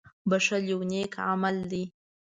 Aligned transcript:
•بښل 0.29 0.63
یو 0.71 0.79
نېک 0.91 1.13
عمل 1.29 1.57
دی. 1.71 1.83